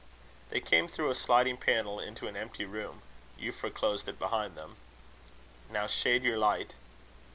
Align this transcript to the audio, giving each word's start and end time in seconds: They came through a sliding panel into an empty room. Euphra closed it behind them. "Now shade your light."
They 0.49 0.59
came 0.61 0.87
through 0.87 1.11
a 1.11 1.13
sliding 1.13 1.57
panel 1.57 1.99
into 1.99 2.27
an 2.27 2.35
empty 2.35 2.65
room. 2.65 3.03
Euphra 3.39 3.71
closed 3.71 4.09
it 4.09 4.17
behind 4.17 4.55
them. 4.57 4.77
"Now 5.69 5.85
shade 5.85 6.23
your 6.23 6.39
light." 6.39 6.73